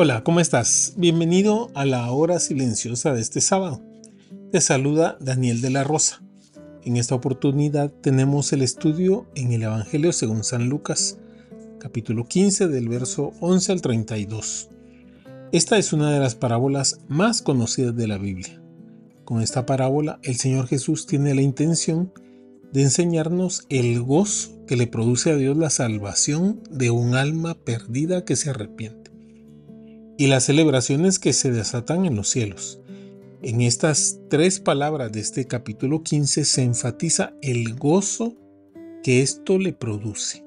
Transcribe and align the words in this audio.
Hola, 0.00 0.22
¿cómo 0.22 0.38
estás? 0.38 0.94
Bienvenido 0.96 1.72
a 1.74 1.84
la 1.84 2.08
hora 2.12 2.38
silenciosa 2.38 3.12
de 3.12 3.20
este 3.20 3.40
sábado. 3.40 3.82
Te 4.52 4.60
saluda 4.60 5.16
Daniel 5.18 5.60
de 5.60 5.70
la 5.70 5.82
Rosa. 5.82 6.22
En 6.84 6.96
esta 6.96 7.16
oportunidad 7.16 7.90
tenemos 7.90 8.52
el 8.52 8.62
estudio 8.62 9.26
en 9.34 9.50
el 9.50 9.64
Evangelio 9.64 10.12
según 10.12 10.44
San 10.44 10.68
Lucas, 10.68 11.18
capítulo 11.80 12.28
15 12.28 12.68
del 12.68 12.88
verso 12.88 13.32
11 13.40 13.72
al 13.72 13.82
32. 13.82 14.68
Esta 15.50 15.78
es 15.78 15.92
una 15.92 16.12
de 16.12 16.20
las 16.20 16.36
parábolas 16.36 17.00
más 17.08 17.42
conocidas 17.42 17.96
de 17.96 18.06
la 18.06 18.18
Biblia. 18.18 18.62
Con 19.24 19.42
esta 19.42 19.66
parábola 19.66 20.20
el 20.22 20.36
Señor 20.36 20.68
Jesús 20.68 21.06
tiene 21.06 21.34
la 21.34 21.42
intención 21.42 22.12
de 22.72 22.82
enseñarnos 22.82 23.66
el 23.68 24.00
gozo 24.00 24.64
que 24.64 24.76
le 24.76 24.86
produce 24.86 25.32
a 25.32 25.34
Dios 25.34 25.56
la 25.56 25.70
salvación 25.70 26.62
de 26.70 26.92
un 26.92 27.16
alma 27.16 27.54
perdida 27.56 28.24
que 28.24 28.36
se 28.36 28.50
arrepiente 28.50 29.07
y 30.18 30.26
las 30.26 30.44
celebraciones 30.44 31.20
que 31.20 31.32
se 31.32 31.52
desatan 31.52 32.04
en 32.04 32.16
los 32.16 32.28
cielos. 32.28 32.80
En 33.40 33.60
estas 33.60 34.18
tres 34.28 34.58
palabras 34.58 35.12
de 35.12 35.20
este 35.20 35.46
capítulo 35.46 36.02
15 36.02 36.44
se 36.44 36.62
enfatiza 36.62 37.34
el 37.40 37.76
gozo 37.76 38.36
que 39.04 39.22
esto 39.22 39.58
le 39.58 39.72
produce. 39.72 40.42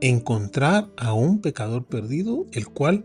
Encontrar 0.00 0.90
a 0.96 1.12
un 1.12 1.42
pecador 1.42 1.84
perdido, 1.84 2.46
el 2.52 2.68
cual 2.68 3.04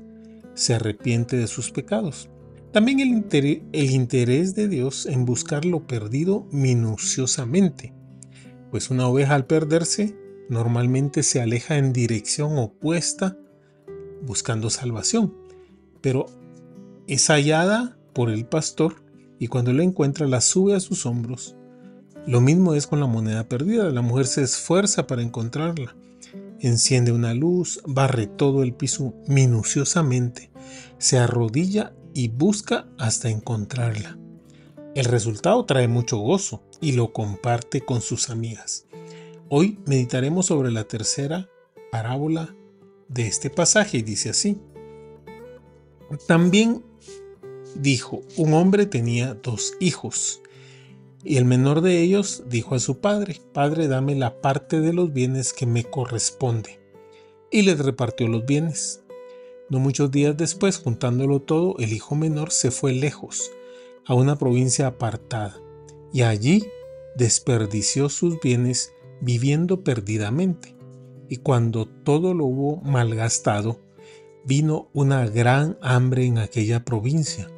se 0.54 0.76
arrepiente 0.76 1.36
de 1.36 1.48
sus 1.48 1.72
pecados. 1.72 2.30
También 2.72 3.02
el, 3.02 3.10
interés, 3.10 4.56
de 4.56 4.70
Dios 4.70 5.06
en 5.06 5.26
buscar 5.26 5.66
lo 5.66 5.86
perdido 5.88 6.48
minuciosamente, 6.52 7.94
pues 8.72 8.90
una 8.90 9.10
oveja 9.10 9.36
al 9.36 9.46
perderse 9.46 10.16
normalmente 10.48 11.22
se 11.22 11.42
aleja 11.42 11.78
en 11.78 11.92
dirección 11.92 12.58
opuesta 12.58 13.38
buscando 14.22 14.70
salvación 14.70 15.42
pero 16.02 16.26
es 17.08 17.28
hallada 17.28 17.98
por 18.14 18.30
el 18.30 18.46
pastor 18.46 19.04
y 19.40 19.48
cuando 19.48 19.74
la 19.74 19.84
encuentra 19.84 20.28
la 20.28 20.42
sube 20.42 20.76
a 20.76 20.80
sus 20.80 21.06
hombros. 21.06 21.56
Lo 22.28 22.42
mismo 22.42 22.76
es 22.76 22.86
con 22.86 23.00
la 23.00 23.08
moneda 23.08 23.48
perdida. 23.48 23.90
La 23.90 24.02
mujer 24.02 24.28
se 24.28 24.44
esfuerza 24.44 25.08
para 25.08 25.24
encontrarla. 25.24 25.96
Enciende 26.60 27.12
una 27.12 27.34
luz, 27.34 27.82
barre 27.88 28.28
todo 28.28 28.62
el 28.62 28.74
piso 28.74 29.16
minuciosamente, 29.28 30.52
se 31.00 31.18
arrodilla 31.18 31.94
y 32.14 32.28
busca 32.28 32.88
hasta 33.00 33.30
encontrarla. 33.30 34.20
El 34.94 35.06
resultado 35.06 35.66
trae 35.66 35.88
mucho 35.88 36.18
gozo 36.18 36.62
y 36.80 36.92
lo 36.92 37.14
comparte 37.14 37.82
con 37.82 38.02
sus 38.02 38.30
amigas. 38.30 38.86
Hoy 39.50 39.80
meditaremos 39.88 40.46
sobre 40.46 40.72
la 40.72 40.84
tercera 40.84 41.50
parábola 41.92 42.56
de 43.08 43.28
este 43.28 43.50
pasaje 43.50 43.98
y 43.98 44.02
dice 44.04 44.30
así. 44.30 44.60
También 46.28 46.84
dijo, 47.76 48.22
un 48.38 48.54
hombre 48.54 48.86
tenía 48.86 49.34
dos 49.34 49.74
hijos, 49.80 50.42
y 51.24 51.38
el 51.38 51.46
menor 51.46 51.82
de 51.82 52.02
ellos 52.02 52.44
dijo 52.48 52.76
a 52.76 52.80
su 52.80 53.00
padre, 53.00 53.40
Padre, 53.54 53.88
dame 53.88 54.16
la 54.16 54.42
parte 54.42 54.80
de 54.80 54.92
los 54.92 55.14
bienes 55.14 55.54
que 55.54 55.66
me 55.66 55.84
corresponde. 55.84 56.80
Y 57.52 57.62
les 57.62 57.78
repartió 57.80 58.28
los 58.28 58.46
bienes. 58.46 59.04
No 59.70 59.80
muchos 59.80 60.10
días 60.10 60.36
después, 60.36 60.78
juntándolo 60.78 61.42
todo, 61.42 61.76
el 61.78 61.94
hijo 61.94 62.16
menor 62.16 62.52
se 62.52 62.72
fue 62.72 62.94
lejos, 62.94 63.52
a 64.06 64.16
una 64.16 64.38
provincia 64.38 64.88
apartada, 64.88 65.58
y 66.12 66.24
allí 66.24 66.66
desperdició 67.16 68.10
sus 68.10 68.40
bienes 68.42 68.92
viviendo 69.22 69.84
perdidamente. 69.84 70.76
Y 71.30 71.38
cuando 71.38 71.86
todo 71.86 72.34
lo 72.34 72.46
hubo 72.46 72.82
malgastado, 72.82 73.80
vino 74.46 74.90
una 74.94 75.28
gran 75.28 75.78
hambre 75.82 76.26
en 76.26 76.38
aquella 76.38 76.84
provincia 76.84 77.50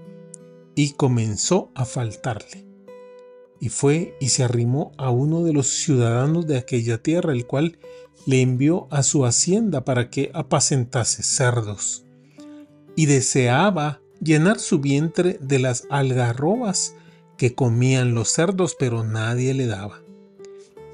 y 0.76 0.92
comenzó 0.92 1.72
a 1.76 1.86
faltarle. 1.86 2.66
Y 3.60 3.70
fue 3.70 4.18
y 4.20 4.30
se 4.30 4.44
arrimó 4.44 4.92
a 4.98 5.10
uno 5.10 5.44
de 5.44 5.54
los 5.54 5.68
ciudadanos 5.68 6.48
de 6.48 6.58
aquella 6.58 6.98
tierra, 6.98 7.32
el 7.32 7.48
cual 7.48 7.78
le 8.26 8.42
envió 8.42 8.88
a 8.92 9.04
su 9.04 9.26
hacienda 9.26 9.86
para 9.86 10.10
que 10.10 10.32
apacentase 10.34 11.24
cerdos. 11.24 12.06
Y 12.96 13.06
deseaba 13.06 14.02
llenar 14.22 14.60
su 14.60 14.80
vientre 14.80 15.38
de 15.42 15.60
las 15.60 15.88
algarrobas 15.90 16.96
que 17.38 17.56
comían 17.56 18.14
los 18.14 18.30
cerdos, 18.30 18.76
pero 18.78 19.04
nadie 19.04 19.54
le 19.54 19.66
daba. 19.66 20.02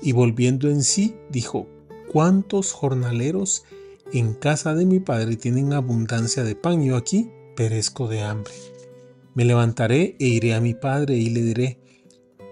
Y 0.02 0.14
volviendo 0.14 0.70
en 0.70 0.84
sí, 0.84 1.16
dijo, 1.30 1.68
¿cuántos 2.12 2.72
jornaleros 2.72 3.66
en 4.14 4.34
casa 4.34 4.74
de 4.74 4.86
mi 4.86 5.00
padre 5.00 5.36
tienen 5.36 5.74
abundancia 5.74 6.44
de 6.44 6.56
pan, 6.56 6.84
yo 6.84 6.96
aquí 6.96 7.30
perezco 7.56 8.08
de 8.08 8.22
hambre. 8.22 8.54
Me 9.36 9.46
levantaré 9.46 10.16
e 10.20 10.28
iré 10.28 10.54
a 10.54 10.62
mi 10.62 10.74
padre 10.74 11.16
y 11.18 11.30
le 11.30 11.42
diré, 11.42 11.80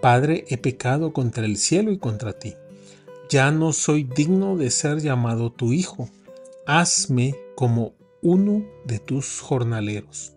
Padre, 0.02 0.46
he 0.50 0.58
pecado 0.58 1.12
contra 1.12 1.46
el 1.46 1.58
cielo 1.58 1.92
y 1.92 1.98
contra 1.98 2.38
ti. 2.38 2.54
Ya 3.30 3.52
no 3.52 3.74
soy 3.74 4.04
digno 4.04 4.56
de 4.56 4.70
ser 4.70 5.00
llamado 5.00 5.52
tu 5.52 5.74
hijo. 5.74 6.10
Hazme 6.68 7.36
como 7.56 7.94
uno 8.22 8.64
de 8.86 9.00
tus 9.00 9.42
jornaleros. 9.42 10.34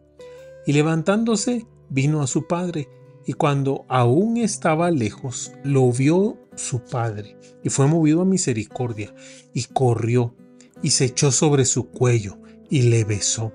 Y 0.67 0.73
levantándose, 0.73 1.67
vino 1.91 2.23
a 2.23 2.27
su 2.27 2.47
padre, 2.47 2.89
y 3.27 3.35
cuando 3.35 3.85
aún 3.89 4.39
estaba 4.39 4.91
lejos, 4.91 5.53
lo 5.63 5.93
vio 5.93 6.39
su 6.57 6.81
padre, 6.81 7.37
y 7.63 7.69
fue 7.69 7.87
movido 7.87 8.23
a 8.23 8.25
misericordia, 8.25 9.15
y 9.53 9.65
corrió 9.65 10.35
y 10.83 10.91
se 10.91 11.07
echó 11.07 11.33
sobre 11.33 11.65
su 11.65 11.89
cuello 11.89 12.39
y 12.69 12.83
le 12.83 13.05
besó. 13.05 13.53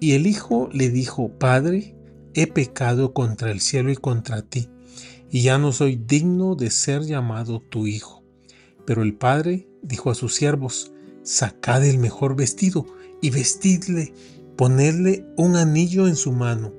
Y 0.00 0.12
el 0.12 0.26
hijo 0.26 0.68
le 0.72 0.90
dijo, 0.90 1.30
Padre, 1.30 1.94
he 2.34 2.46
pecado 2.46 3.14
contra 3.14 3.50
el 3.50 3.60
cielo 3.60 3.90
y 3.90 3.96
contra 3.96 4.42
ti, 4.42 4.68
y 5.30 5.42
ya 5.42 5.58
no 5.58 5.72
soy 5.72 5.96
digno 5.96 6.54
de 6.54 6.70
ser 6.70 7.02
llamado 7.02 7.60
tu 7.60 7.86
hijo. 7.86 8.22
Pero 8.84 9.02
el 9.02 9.14
padre 9.14 9.66
dijo 9.82 10.10
a 10.10 10.14
sus 10.14 10.34
siervos, 10.34 10.92
Sacad 11.22 11.84
el 11.84 11.98
mejor 11.98 12.36
vestido 12.36 12.86
y 13.20 13.30
vestidle, 13.30 14.14
ponedle 14.56 15.26
un 15.36 15.56
anillo 15.56 16.06
en 16.06 16.14
su 16.14 16.32
mano 16.32 16.72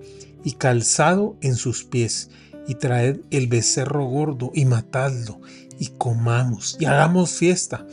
y 0.43 0.53
calzado 0.53 1.35
en 1.41 1.55
sus 1.55 1.83
pies, 1.83 2.29
y 2.67 2.75
traed 2.75 3.19
el 3.31 3.47
becerro 3.47 4.05
gordo 4.05 4.51
y 4.53 4.65
matadlo, 4.65 5.41
y 5.79 5.87
comamos 5.97 6.77
y 6.79 6.85
hagamos 6.85 7.31
fiesta, 7.31 7.85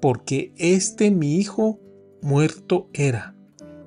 porque 0.00 0.52
este 0.56 1.10
mi 1.10 1.36
hijo 1.36 1.80
muerto 2.22 2.88
era 2.92 3.34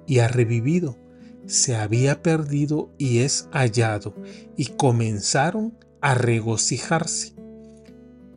y 0.07 0.19
ha 0.19 0.27
revivido, 0.27 0.97
se 1.45 1.75
había 1.75 2.21
perdido 2.21 2.91
y 2.97 3.19
es 3.19 3.47
hallado, 3.51 4.15
y 4.57 4.65
comenzaron 4.65 5.77
a 6.01 6.15
regocijarse. 6.15 7.33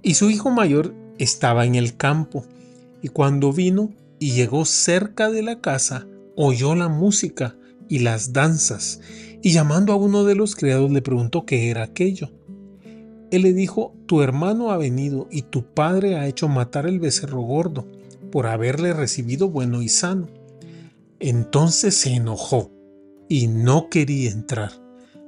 Y 0.02 0.14
su 0.14 0.30
hijo 0.30 0.50
mayor 0.50 0.94
estaba 1.18 1.64
en 1.64 1.74
el 1.74 1.96
campo, 1.96 2.44
y 3.02 3.08
cuando 3.08 3.52
vino 3.52 3.92
y 4.18 4.32
llegó 4.32 4.64
cerca 4.64 5.30
de 5.30 5.42
la 5.42 5.60
casa, 5.60 6.06
oyó 6.36 6.74
la 6.74 6.88
música 6.88 7.56
y 7.88 8.00
las 8.00 8.32
danzas, 8.32 9.00
y 9.42 9.52
llamando 9.52 9.92
a 9.92 9.96
uno 9.96 10.24
de 10.24 10.34
los 10.34 10.56
criados 10.56 10.90
le 10.90 11.02
preguntó 11.02 11.44
qué 11.44 11.70
era 11.70 11.82
aquello. 11.82 12.30
Él 13.30 13.42
le 13.42 13.52
dijo, 13.52 13.94
tu 14.06 14.22
hermano 14.22 14.70
ha 14.70 14.76
venido 14.76 15.28
y 15.30 15.42
tu 15.42 15.64
padre 15.64 16.16
ha 16.16 16.26
hecho 16.26 16.48
matar 16.48 16.86
el 16.86 17.00
becerro 17.00 17.40
gordo 17.40 17.86
por 18.30 18.46
haberle 18.46 18.92
recibido 18.92 19.48
bueno 19.48 19.82
y 19.82 19.88
sano. 19.88 20.28
Entonces 21.20 21.96
se 21.96 22.14
enojó 22.14 22.70
y 23.28 23.46
no 23.46 23.88
quería 23.88 24.30
entrar. 24.30 24.72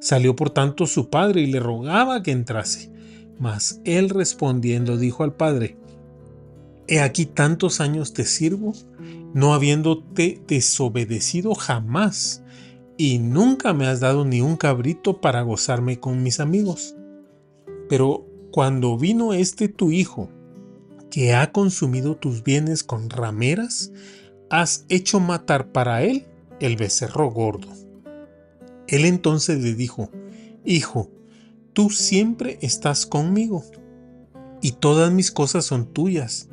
Salió 0.00 0.36
por 0.36 0.50
tanto 0.50 0.86
su 0.86 1.08
padre 1.08 1.40
y 1.40 1.46
le 1.46 1.60
rogaba 1.60 2.22
que 2.22 2.32
entrase. 2.32 2.90
Mas 3.38 3.80
él 3.84 4.10
respondiendo 4.10 4.96
dijo 4.96 5.24
al 5.24 5.34
padre, 5.34 5.76
He 6.88 7.00
aquí 7.00 7.26
tantos 7.26 7.80
años 7.80 8.12
te 8.12 8.24
sirvo, 8.24 8.72
no 9.34 9.54
habiéndote 9.54 10.40
desobedecido 10.46 11.54
jamás, 11.54 12.42
y 12.96 13.18
nunca 13.18 13.72
me 13.72 13.86
has 13.86 14.00
dado 14.00 14.24
ni 14.24 14.40
un 14.40 14.56
cabrito 14.56 15.20
para 15.20 15.42
gozarme 15.42 15.98
con 15.98 16.22
mis 16.22 16.40
amigos. 16.40 16.94
Pero 17.88 18.26
cuando 18.52 18.96
vino 18.96 19.32
este 19.32 19.68
tu 19.68 19.90
hijo, 19.90 20.30
que 21.10 21.34
ha 21.34 21.52
consumido 21.52 22.16
tus 22.16 22.42
bienes 22.42 22.82
con 22.82 23.10
rameras, 23.10 23.92
has 24.50 24.84
hecho 24.88 25.20
matar 25.20 25.72
para 25.72 26.02
él 26.02 26.26
el 26.60 26.76
becerro 26.76 27.30
gordo. 27.30 27.68
Él 28.88 29.04
entonces 29.04 29.62
le 29.62 29.74
dijo, 29.74 30.10
Hijo, 30.64 31.10
tú 31.72 31.90
siempre 31.90 32.58
estás 32.60 33.06
conmigo, 33.06 33.64
y 34.60 34.72
todas 34.72 35.12
mis 35.12 35.30
cosas 35.30 35.64
son 35.64 35.86
tuyas, 35.92 36.48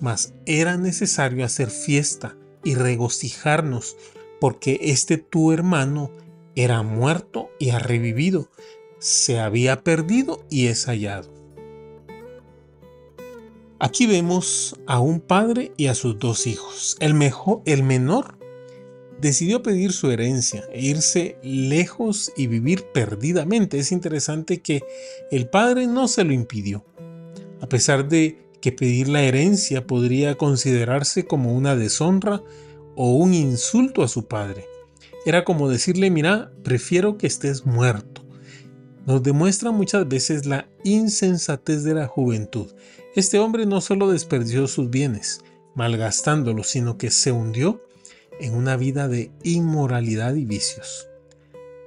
mas 0.00 0.34
era 0.46 0.76
necesario 0.76 1.44
hacer 1.44 1.70
fiesta 1.70 2.36
y 2.64 2.74
regocijarnos, 2.74 3.96
porque 4.40 4.78
este 4.82 5.18
tu 5.18 5.52
hermano 5.52 6.10
era 6.54 6.82
muerto 6.82 7.50
y 7.58 7.70
ha 7.70 7.78
revivido, 7.78 8.50
se 8.98 9.38
había 9.38 9.82
perdido 9.82 10.44
y 10.50 10.66
es 10.66 10.86
hallado. 10.86 11.38
Aquí 13.80 14.06
vemos 14.06 14.76
a 14.86 14.98
un 14.98 15.20
padre 15.20 15.72
y 15.76 15.86
a 15.86 15.94
sus 15.94 16.18
dos 16.18 16.48
hijos. 16.48 16.96
El, 16.98 17.14
mejor, 17.14 17.62
el 17.64 17.84
menor 17.84 18.36
decidió 19.20 19.62
pedir 19.62 19.92
su 19.92 20.10
herencia 20.10 20.64
e 20.72 20.80
irse 20.80 21.38
lejos 21.44 22.32
y 22.36 22.48
vivir 22.48 22.86
perdidamente. 22.92 23.78
Es 23.78 23.92
interesante 23.92 24.60
que 24.62 24.82
el 25.30 25.48
padre 25.48 25.86
no 25.86 26.08
se 26.08 26.24
lo 26.24 26.32
impidió, 26.32 26.84
a 27.60 27.68
pesar 27.68 28.08
de 28.08 28.48
que 28.60 28.72
pedir 28.72 29.08
la 29.08 29.22
herencia 29.22 29.86
podría 29.86 30.36
considerarse 30.36 31.26
como 31.26 31.54
una 31.54 31.76
deshonra 31.76 32.42
o 32.96 33.12
un 33.14 33.32
insulto 33.32 34.02
a 34.02 34.08
su 34.08 34.26
padre. 34.26 34.66
Era 35.24 35.44
como 35.44 35.68
decirle, 35.68 36.10
mira, 36.10 36.50
prefiero 36.64 37.16
que 37.16 37.28
estés 37.28 37.64
muerto. 37.64 38.27
Nos 39.08 39.22
demuestra 39.22 39.70
muchas 39.70 40.06
veces 40.06 40.44
la 40.44 40.68
insensatez 40.84 41.82
de 41.82 41.94
la 41.94 42.06
juventud. 42.06 42.66
Este 43.14 43.38
hombre 43.38 43.64
no 43.64 43.80
solo 43.80 44.10
desperdició 44.10 44.66
sus 44.66 44.90
bienes, 44.90 45.40
malgastándolos, 45.74 46.66
sino 46.66 46.98
que 46.98 47.10
se 47.10 47.32
hundió 47.32 47.82
en 48.38 48.54
una 48.54 48.76
vida 48.76 49.08
de 49.08 49.32
inmoralidad 49.44 50.34
y 50.34 50.44
vicios. 50.44 51.08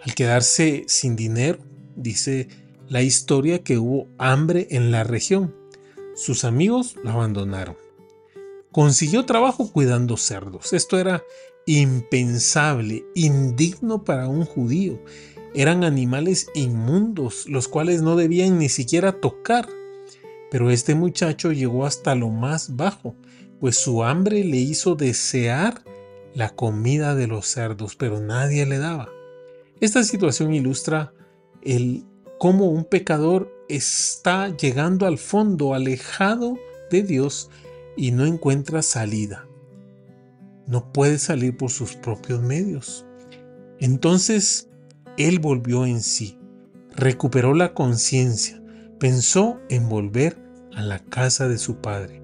Al 0.02 0.16
quedarse 0.16 0.84
sin 0.88 1.16
dinero, 1.16 1.60
dice 1.96 2.48
la 2.90 3.04
historia 3.04 3.64
que 3.64 3.78
hubo 3.78 4.08
hambre 4.18 4.68
en 4.72 4.90
la 4.90 5.04
región. 5.04 5.56
Sus 6.16 6.44
amigos 6.44 6.96
lo 7.04 7.12
abandonaron. 7.12 7.78
Consiguió 8.72 9.28
trabajo 9.28 9.72
cuidando 9.72 10.18
cerdos. 10.18 10.74
Esto 10.74 10.98
era 10.98 11.22
impensable, 11.68 13.06
indigno 13.14 14.04
para 14.04 14.28
un 14.28 14.44
judío. 14.44 15.00
Eran 15.54 15.84
animales 15.84 16.48
inmundos, 16.54 17.48
los 17.48 17.68
cuales 17.68 18.02
no 18.02 18.16
debían 18.16 18.58
ni 18.58 18.70
siquiera 18.70 19.14
tocar. 19.14 19.68
Pero 20.50 20.70
este 20.70 20.96
muchacho 20.96 21.52
llegó 21.52 21.86
hasta 21.86 22.16
lo 22.16 22.30
más 22.30 22.76
bajo, 22.76 23.16
pues 23.60 23.78
su 23.78 24.04
hambre 24.04 24.44
le 24.44 24.58
hizo 24.58 24.96
desear 24.96 25.84
la 26.34 26.50
comida 26.56 27.16
de 27.16 27.28
los 27.28 27.48
cerdos, 27.48 27.96
pero 27.96 28.20
nadie 28.20 28.66
le 28.66 28.78
daba. 28.78 29.10
Esta 29.80 30.04
situación 30.04 30.54
ilustra 30.54 31.14
el 31.62 32.06
cómo 32.40 32.70
un 32.70 32.86
pecador 32.86 33.54
está 33.70 34.56
llegando 34.56 35.06
al 35.06 35.18
fondo, 35.18 35.74
alejado 35.74 36.58
de 36.90 37.04
Dios 37.04 37.50
y 37.96 38.12
no 38.12 38.26
encuentra 38.26 38.82
salida. 38.82 39.48
No 40.68 40.92
puede 40.92 41.20
salir 41.20 41.56
por 41.58 41.70
sus 41.70 41.96
propios 41.96 42.42
medios. 42.42 43.06
Entonces 43.80 44.71
él 45.18 45.40
volvió 45.40 45.86
en 45.86 46.02
sí, 46.02 46.38
recuperó 46.96 47.54
la 47.54 47.74
conciencia, 47.74 48.62
pensó 49.00 49.60
en 49.70 49.90
volver 49.90 50.38
a 50.74 50.82
la 50.82 51.00
casa 51.00 51.48
de 51.48 51.58
su 51.58 51.78
padre. 51.78 52.22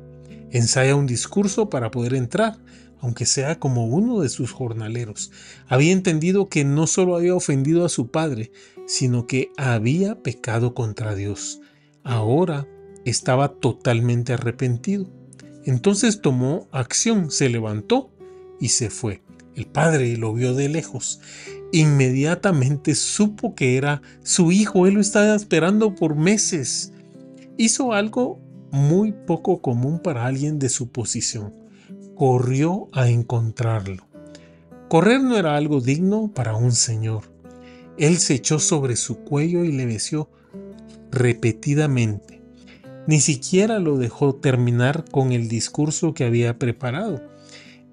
Ensaya 0.51 0.95
un 0.95 1.07
discurso 1.07 1.69
para 1.69 1.92
poder 1.92 2.13
entrar, 2.13 2.57
aunque 3.00 3.25
sea 3.25 3.60
como 3.60 3.88
uno 3.88 4.22
de 4.22 4.30
sus 4.30 4.51
jornaleros. 4.51 5.31
Había 5.68 5.92
entendido 5.92 6.50
que 6.50 6.63
no 6.63 6.88
solo 6.88 7.16
había 7.16 7.36
ofendido 7.36 7.86
a 7.86 7.89
su 7.89 8.10
padre, 8.10 8.51
sino 8.86 9.28
que 9.28 9.51
había 9.57 10.22
pecado 10.24 10.74
contra 10.74 11.16
Dios. 11.16 11.62
Ahora 12.04 12.68
estaba 13.06 13.50
totalmente 13.50 14.34
arrepentido. 14.34 15.07
Entonces 15.66 16.22
tomó 16.22 16.68
acción, 16.72 17.30
se 17.30 17.50
levantó 17.50 18.10
y 18.60 18.69
se 18.69 18.89
fue. 18.89 19.22
El 19.57 19.65
padre 19.65 20.15
lo 20.15 20.33
vio 20.33 20.54
de 20.54 20.69
lejos. 20.69 21.19
Inmediatamente 21.74 22.95
supo 22.95 23.56
que 23.56 23.75
era 23.75 24.01
su 24.24 24.54
hijo. 24.54 24.88
Él 24.88 24.94
lo 24.94 25.01
estaba 25.01 25.36
esperando 25.36 25.94
por 25.95 26.15
meses. 26.15 26.94
Hizo 27.57 27.92
algo 27.92 28.39
muy 28.71 29.12
poco 29.12 29.62
común 29.62 30.00
para 30.00 30.25
alguien 30.25 30.59
de 30.59 30.69
su 30.69 30.89
posición 30.89 31.68
corrió 32.18 32.88
a 32.94 33.09
encontrarlo. 33.09 34.04
Correr 34.89 35.21
no 35.21 35.38
era 35.38 35.56
algo 35.56 35.81
digno 35.81 36.31
para 36.33 36.56
un 36.56 36.71
señor. 36.71 37.24
Él 37.98 38.18
se 38.18 38.33
echó 38.33 38.60
sobre 38.60 38.95
su 38.95 39.19
cuello 39.19 39.63
y 39.63 39.71
le 39.71 39.86
besió 39.86 40.30
repetidamente. 41.12 42.42
Ni 43.06 43.19
siquiera 43.19 43.80
lo 43.80 43.98
dejó 43.98 44.36
terminar 44.36 45.06
con 45.12 45.31
el 45.31 45.48
discurso 45.48 46.13
que 46.13 46.25
había 46.25 46.57
preparado. 46.57 47.21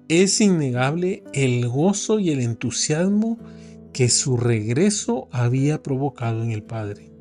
Es 0.07 0.39
innegable 0.39 1.23
el 1.33 1.67
gozo 1.67 2.19
y 2.19 2.29
el 2.29 2.39
entusiasmo 2.39 3.39
que 3.91 4.09
su 4.09 4.37
regreso 4.37 5.27
había 5.31 5.81
provocado 5.81 6.43
en 6.43 6.51
el 6.51 6.61
padre. 6.61 7.11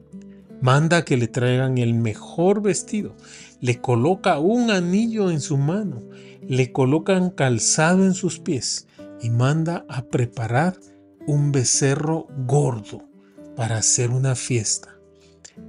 Manda 0.61 1.03
que 1.03 1.17
le 1.17 1.27
traigan 1.27 1.79
el 1.79 1.95
mejor 1.95 2.61
vestido, 2.61 3.17
le 3.63 3.81
coloca 3.81 4.39
un 4.39 4.71
anillo 4.71 5.31
en 5.31 5.41
su 5.41 5.57
mano, 5.57 6.03
le 6.47 6.73
colocan 6.73 7.31
calzado 7.31 8.05
en 8.05 8.13
sus 8.13 8.39
pies 8.39 8.87
y 9.23 9.31
manda 9.31 9.87
a 9.89 10.05
preparar 10.05 10.79
un 11.27 11.53
becerro 11.53 12.27
gordo 12.47 13.09
para 13.57 13.79
hacer 13.79 14.11
una 14.11 14.35
fiesta. 14.35 14.99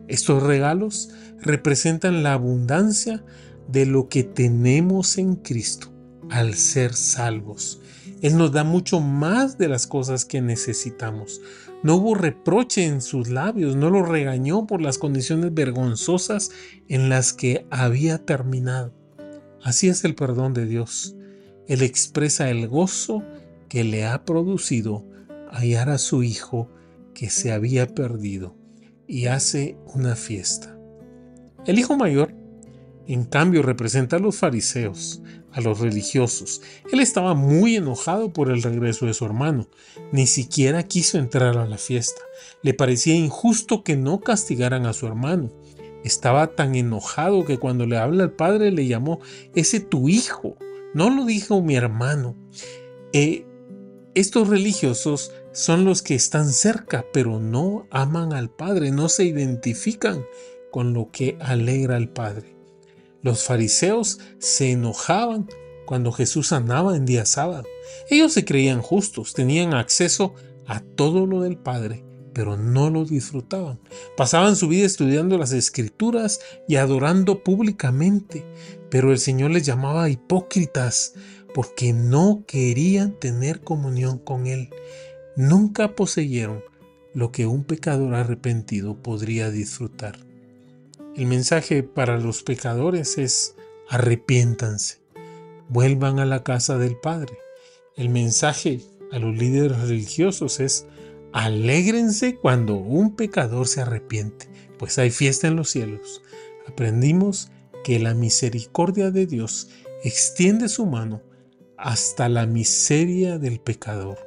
Estos 0.09 0.43
regalos 0.43 1.11
representan 1.39 2.23
la 2.23 2.33
abundancia 2.33 3.23
de 3.69 3.85
lo 3.85 4.09
que 4.09 4.25
tenemos 4.25 5.17
en 5.17 5.35
Cristo 5.35 5.94
al 6.29 6.55
ser 6.55 6.93
salvos. 6.93 7.81
Él 8.21 8.37
nos 8.37 8.51
da 8.51 8.63
mucho 8.63 8.99
más 8.99 9.57
de 9.57 9.67
las 9.67 9.87
cosas 9.87 10.25
que 10.25 10.41
necesitamos. 10.41 11.41
No 11.83 11.95
hubo 11.95 12.15
reproche 12.15 12.85
en 12.85 13.01
sus 13.01 13.29
labios, 13.29 13.75
no 13.75 13.89
lo 13.89 14.03
regañó 14.03 14.65
por 14.65 14.81
las 14.81 14.97
condiciones 14.97 15.53
vergonzosas 15.53 16.51
en 16.87 17.09
las 17.09 17.33
que 17.33 17.67
había 17.69 18.25
terminado. 18.25 18.93
Así 19.61 19.87
es 19.87 20.03
el 20.03 20.15
perdón 20.15 20.53
de 20.53 20.65
Dios. 20.65 21.15
Él 21.67 21.81
expresa 21.81 22.49
el 22.49 22.67
gozo 22.67 23.23
que 23.69 23.83
le 23.83 24.05
ha 24.05 24.23
producido 24.23 25.05
hallar 25.51 25.89
a 25.89 25.97
su 25.97 26.23
hijo 26.23 26.69
que 27.13 27.29
se 27.29 27.51
había 27.51 27.87
perdido 27.87 28.55
y 29.07 29.27
hace 29.27 29.77
una 29.93 30.15
fiesta. 30.15 30.77
El 31.65 31.79
hijo 31.79 31.97
mayor, 31.97 32.35
en 33.07 33.25
cambio, 33.25 33.61
representa 33.61 34.15
a 34.15 34.19
los 34.19 34.37
fariseos, 34.37 35.21
a 35.51 35.61
los 35.61 35.79
religiosos. 35.79 36.61
Él 36.91 36.99
estaba 36.99 37.33
muy 37.33 37.75
enojado 37.75 38.33
por 38.33 38.51
el 38.51 38.63
regreso 38.63 39.05
de 39.05 39.13
su 39.13 39.25
hermano. 39.25 39.67
Ni 40.11 40.27
siquiera 40.27 40.83
quiso 40.83 41.17
entrar 41.17 41.57
a 41.57 41.65
la 41.65 41.77
fiesta. 41.77 42.21
Le 42.61 42.73
parecía 42.73 43.15
injusto 43.15 43.83
que 43.83 43.95
no 43.95 44.19
castigaran 44.21 44.85
a 44.85 44.93
su 44.93 45.07
hermano. 45.07 45.51
Estaba 46.03 46.55
tan 46.55 46.75
enojado 46.75 47.45
que 47.45 47.57
cuando 47.57 47.85
le 47.85 47.97
habla 47.97 48.23
al 48.23 48.33
padre 48.33 48.71
le 48.71 48.87
llamó 48.87 49.19
ese 49.55 49.79
tu 49.79 50.09
hijo. 50.09 50.57
No 50.93 51.09
lo 51.09 51.25
dijo 51.25 51.61
mi 51.61 51.75
hermano. 51.75 52.35
Eh, 53.13 53.45
estos 54.15 54.47
religiosos 54.47 55.33
son 55.51 55.83
los 55.83 56.01
que 56.01 56.15
están 56.15 56.51
cerca, 56.51 57.05
pero 57.11 57.39
no 57.39 57.85
aman 57.91 58.31
al 58.31 58.49
Padre, 58.49 58.91
no 58.91 59.09
se 59.09 59.25
identifican 59.25 60.25
con 60.71 60.93
lo 60.93 61.11
que 61.11 61.37
alegra 61.41 61.97
al 61.97 62.09
Padre. 62.09 62.54
Los 63.25 63.43
fariseos 63.43 64.19
se 64.37 64.69
enojaban 64.69 65.47
cuando 65.87 66.11
Jesús 66.11 66.49
sanaba 66.49 66.95
en 66.95 67.07
día 67.07 67.25
sábado. 67.25 67.63
Ellos 68.07 68.33
se 68.33 68.45
creían 68.45 68.83
justos, 68.83 69.33
tenían 69.33 69.73
acceso 69.73 70.35
a 70.67 70.81
todo 70.81 71.25
lo 71.25 71.41
del 71.41 71.57
Padre, 71.57 72.05
pero 72.35 72.55
no 72.55 72.91
lo 72.91 73.03
disfrutaban. 73.03 73.79
Pasaban 74.15 74.55
su 74.55 74.67
vida 74.67 74.85
estudiando 74.85 75.39
las 75.39 75.53
escrituras 75.53 76.39
y 76.67 76.75
adorando 76.75 77.43
públicamente, 77.43 78.45
pero 78.91 79.11
el 79.11 79.17
Señor 79.17 79.49
les 79.49 79.65
llamaba 79.65 80.07
hipócritas 80.07 81.15
porque 81.55 81.93
no 81.93 82.43
querían 82.45 83.19
tener 83.19 83.61
comunión 83.61 84.19
con 84.19 84.45
Él. 84.45 84.69
Nunca 85.35 85.95
poseyeron 85.95 86.61
lo 87.15 87.31
que 87.31 87.47
un 87.47 87.63
pecador 87.63 88.13
arrepentido 88.13 89.01
podría 89.01 89.49
disfrutar. 89.49 90.19
El 91.15 91.27
mensaje 91.27 91.81
para 91.81 92.19
los 92.19 92.43
pecadores 92.43 93.17
es 93.17 93.55
arrepiéntanse, 93.87 94.97
vuelvan 95.69 96.19
a 96.19 96.25
la 96.25 96.43
casa 96.43 96.77
del 96.77 96.97
Padre. 96.97 97.37
El 97.95 98.09
mensaje 98.09 98.81
a 99.13 99.19
los 99.19 99.33
líderes 99.37 99.79
religiosos 99.79 100.59
es 100.59 100.87
Alégrense 101.31 102.35
cuando 102.35 102.75
un 102.75 103.15
pecador 103.15 103.69
se 103.69 103.79
arrepiente, 103.79 104.49
pues 104.77 104.99
hay 104.99 105.09
fiesta 105.09 105.47
en 105.47 105.55
los 105.55 105.69
cielos. 105.69 106.21
Aprendimos 106.67 107.49
que 107.85 107.97
la 107.97 108.13
misericordia 108.13 109.09
de 109.09 109.25
Dios 109.25 109.69
extiende 110.03 110.67
su 110.67 110.85
mano 110.85 111.21
hasta 111.77 112.27
la 112.27 112.45
miseria 112.45 113.37
del 113.37 113.61
pecador, 113.61 114.17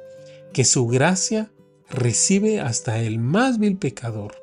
que 0.53 0.65
su 0.65 0.87
gracia 0.87 1.51
recibe 1.87 2.61
hasta 2.61 2.99
el 2.99 3.19
más 3.19 3.59
vil 3.59 3.77
pecador. 3.77 4.33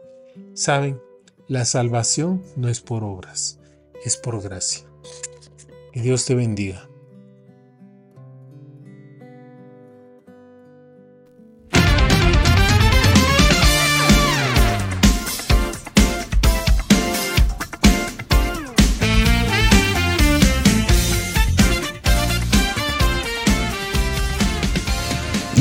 Saben, 0.54 1.00
la 1.48 1.64
salvación 1.64 2.42
no 2.56 2.68
es 2.68 2.80
por 2.80 3.04
obras, 3.04 3.58
es 4.04 4.16
por 4.16 4.42
gracia. 4.42 4.84
Que 5.92 6.02
Dios 6.02 6.24
te 6.24 6.34
bendiga. 6.34 6.88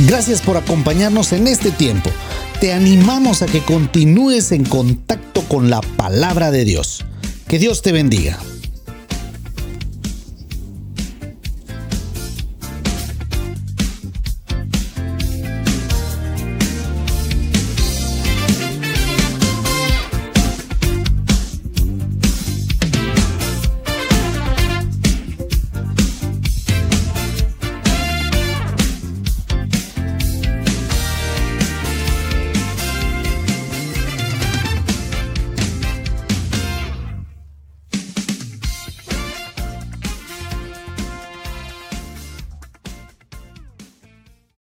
Gracias 0.08 0.42
por 0.42 0.56
acompañarnos 0.58 1.34
en 1.34 1.48
este 1.48 1.72
tiempo. 1.72 2.10
Te 2.60 2.72
animamos 2.72 3.42
a 3.42 3.48
que 3.48 3.62
continúes 3.62 4.52
en 4.54 4.64
contacto 4.64 5.42
con 5.42 5.70
la 5.70 5.82
palabra 5.82 6.52
de 6.52 6.64
Dios. 6.64 7.06
Que 7.48 7.60
Dios 7.60 7.82
te 7.82 7.92
bendiga. 7.92 8.40